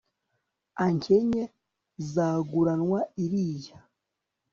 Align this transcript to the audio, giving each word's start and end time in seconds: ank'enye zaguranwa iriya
ank'enye 0.85 1.43
zaguranwa 2.11 2.99
iriya 3.25 3.77